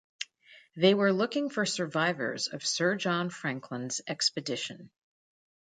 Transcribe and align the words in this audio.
They 0.75 0.95
were 0.95 1.13
looking 1.13 1.51
for 1.51 1.63
survivors 1.63 2.47
of 2.47 2.65
Sir 2.65 2.95
John 2.95 3.29
Franklin's 3.29 4.01
expedition. 4.07 4.89